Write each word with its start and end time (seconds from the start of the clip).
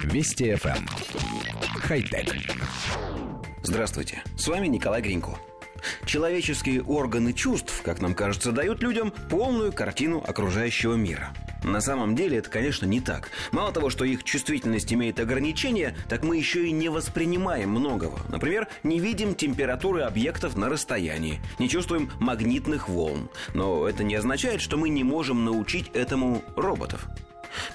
Вести 0.00 0.50
FM. 0.52 0.76
Эм. 0.76 0.86
Хай-тек. 1.80 2.34
Здравствуйте, 3.62 4.22
с 4.36 4.48
вами 4.48 4.66
Николай 4.66 5.02
Гринько. 5.02 5.38
Человеческие 6.04 6.82
органы 6.82 7.32
чувств, 7.32 7.82
как 7.84 8.00
нам 8.00 8.14
кажется, 8.14 8.52
дают 8.52 8.82
людям 8.82 9.12
полную 9.30 9.72
картину 9.72 10.22
окружающего 10.26 10.94
мира. 10.94 11.32
На 11.64 11.80
самом 11.80 12.16
деле 12.16 12.38
это, 12.38 12.50
конечно, 12.50 12.86
не 12.86 13.00
так. 13.00 13.30
Мало 13.52 13.72
того, 13.72 13.90
что 13.90 14.04
их 14.04 14.24
чувствительность 14.24 14.92
имеет 14.92 15.20
ограничения, 15.20 15.96
так 16.08 16.24
мы 16.24 16.36
еще 16.36 16.66
и 16.66 16.72
не 16.72 16.88
воспринимаем 16.88 17.70
многого. 17.70 18.18
Например, 18.28 18.68
не 18.82 18.98
видим 18.98 19.34
температуры 19.34 20.02
объектов 20.02 20.56
на 20.56 20.68
расстоянии, 20.68 21.40
не 21.58 21.68
чувствуем 21.68 22.10
магнитных 22.18 22.88
волн. 22.88 23.28
Но 23.54 23.88
это 23.88 24.02
не 24.02 24.16
означает, 24.16 24.60
что 24.60 24.76
мы 24.76 24.88
не 24.88 25.04
можем 25.04 25.44
научить 25.44 25.90
этому 25.94 26.42
роботов. 26.56 27.06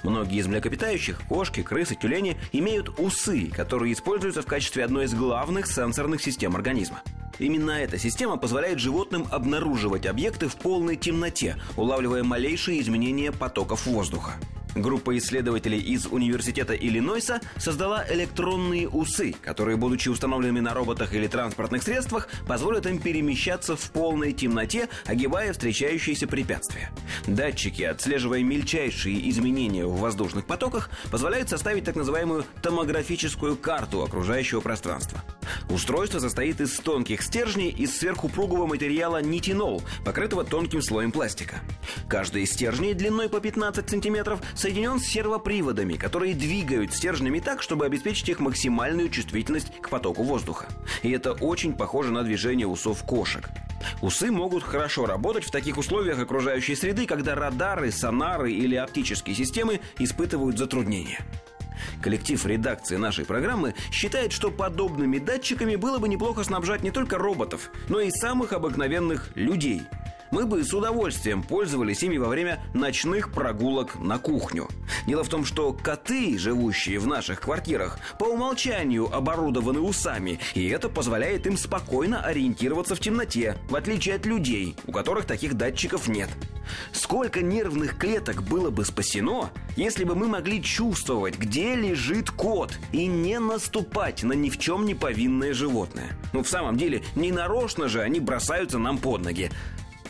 Многие 0.02 0.38
из 0.38 0.46
млекопитающих, 0.46 1.20
кошки, 1.28 1.62
крысы, 1.62 1.94
тюлени, 1.94 2.36
имеют 2.52 2.98
усы, 2.98 3.50
которые 3.54 3.92
используются 3.92 4.42
в 4.42 4.46
качестве 4.46 4.84
одной 4.84 5.06
из 5.06 5.14
главных 5.14 5.66
сенсорных 5.66 6.22
систем 6.22 6.54
организма. 6.54 7.02
Именно 7.38 7.70
эта 7.72 7.98
система 7.98 8.36
позволяет 8.36 8.78
животным 8.78 9.26
обнаруживать 9.30 10.06
объекты 10.06 10.48
в 10.48 10.56
полной 10.56 10.96
темноте, 10.96 11.56
улавливая 11.76 12.24
малейшие 12.24 12.80
изменения 12.80 13.32
потоков 13.32 13.86
воздуха. 13.86 14.32
Группа 14.78 15.18
исследователей 15.18 15.80
из 15.80 16.06
Университета 16.06 16.72
Иллинойса 16.74 17.40
создала 17.56 18.04
электронные 18.08 18.88
усы, 18.88 19.34
которые, 19.42 19.76
будучи 19.76 20.08
установленными 20.08 20.60
на 20.60 20.72
роботах 20.72 21.14
или 21.14 21.26
транспортных 21.26 21.82
средствах, 21.82 22.28
позволят 22.46 22.86
им 22.86 23.00
перемещаться 23.00 23.76
в 23.76 23.90
полной 23.90 24.32
темноте, 24.32 24.88
огибая 25.04 25.52
встречающиеся 25.52 26.28
препятствия. 26.28 26.92
Датчики, 27.26 27.82
отслеживая 27.82 28.44
мельчайшие 28.44 29.28
изменения 29.30 29.84
в 29.84 29.98
воздушных 29.98 30.46
потоках, 30.46 30.90
позволяют 31.10 31.48
составить 31.48 31.84
так 31.84 31.96
называемую 31.96 32.44
томографическую 32.62 33.56
карту 33.56 34.04
окружающего 34.04 34.60
пространства. 34.60 35.24
Устройство 35.78 36.18
состоит 36.18 36.60
из 36.60 36.76
тонких 36.76 37.22
стержней 37.22 37.68
из 37.68 37.96
сверхупругого 37.96 38.66
материала 38.66 39.22
нитинол, 39.22 39.80
покрытого 40.04 40.42
тонким 40.42 40.82
слоем 40.82 41.12
пластика. 41.12 41.60
Каждый 42.08 42.42
из 42.42 42.52
стержней 42.52 42.94
длиной 42.94 43.28
по 43.28 43.38
15 43.38 43.88
сантиметров 43.88 44.40
соединен 44.56 44.98
с 44.98 45.04
сервоприводами, 45.04 45.94
которые 45.94 46.34
двигают 46.34 46.92
стержнями 46.92 47.38
так, 47.38 47.62
чтобы 47.62 47.86
обеспечить 47.86 48.28
их 48.28 48.40
максимальную 48.40 49.08
чувствительность 49.08 49.70
к 49.80 49.88
потоку 49.88 50.24
воздуха. 50.24 50.66
И 51.04 51.12
это 51.12 51.32
очень 51.32 51.74
похоже 51.74 52.10
на 52.10 52.24
движение 52.24 52.66
усов 52.66 53.04
кошек. 53.04 53.48
Усы 54.02 54.32
могут 54.32 54.64
хорошо 54.64 55.06
работать 55.06 55.44
в 55.44 55.52
таких 55.52 55.78
условиях 55.78 56.18
окружающей 56.18 56.74
среды, 56.74 57.06
когда 57.06 57.36
радары, 57.36 57.92
сонары 57.92 58.50
или 58.50 58.74
оптические 58.74 59.36
системы 59.36 59.80
испытывают 60.00 60.58
затруднения. 60.58 61.24
Коллектив 62.02 62.44
редакции 62.46 62.96
нашей 62.96 63.24
программы 63.24 63.74
считает, 63.90 64.32
что 64.32 64.50
подобными 64.50 65.18
датчиками 65.18 65.76
было 65.76 65.98
бы 65.98 66.08
неплохо 66.08 66.44
снабжать 66.44 66.82
не 66.82 66.90
только 66.90 67.18
роботов, 67.18 67.70
но 67.88 68.00
и 68.00 68.10
самых 68.10 68.52
обыкновенных 68.52 69.30
людей– 69.34 69.82
мы 70.30 70.46
бы 70.46 70.62
с 70.62 70.72
удовольствием 70.72 71.42
пользовались 71.42 72.02
ими 72.02 72.18
во 72.18 72.28
время 72.28 72.62
ночных 72.74 73.32
прогулок 73.32 73.98
на 73.98 74.18
кухню. 74.18 74.68
Дело 75.06 75.24
в 75.24 75.28
том, 75.28 75.44
что 75.44 75.72
коты, 75.72 76.38
живущие 76.38 76.98
в 76.98 77.06
наших 77.06 77.40
квартирах, 77.40 77.98
по 78.18 78.24
умолчанию 78.24 79.14
оборудованы 79.14 79.80
усами, 79.80 80.38
и 80.54 80.68
это 80.68 80.88
позволяет 80.88 81.46
им 81.46 81.56
спокойно 81.56 82.22
ориентироваться 82.22 82.94
в 82.94 83.00
темноте, 83.00 83.56
в 83.68 83.76
отличие 83.76 84.16
от 84.16 84.26
людей, 84.26 84.76
у 84.86 84.92
которых 84.92 85.24
таких 85.24 85.54
датчиков 85.54 86.08
нет. 86.08 86.28
Сколько 86.92 87.40
нервных 87.40 87.96
клеток 87.96 88.42
было 88.42 88.70
бы 88.70 88.84
спасено, 88.84 89.50
если 89.76 90.04
бы 90.04 90.14
мы 90.14 90.28
могли 90.28 90.62
чувствовать, 90.62 91.38
где 91.38 91.74
лежит 91.74 92.30
кот, 92.30 92.78
и 92.92 93.06
не 93.06 93.38
наступать 93.38 94.22
на 94.22 94.32
ни 94.32 94.50
в 94.50 94.58
чем 94.58 94.84
не 94.84 94.94
повинное 94.94 95.54
животное. 95.54 96.16
Ну, 96.32 96.42
в 96.42 96.48
самом 96.48 96.76
деле, 96.76 97.02
не 97.14 97.32
нарочно 97.32 97.88
же 97.88 98.02
они 98.02 98.20
бросаются 98.20 98.78
нам 98.78 98.98
под 98.98 99.22
ноги. 99.22 99.50